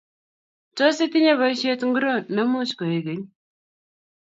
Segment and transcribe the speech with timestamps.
[0.75, 3.23] Tos, itinye boishet ngiro nemuch koek keny?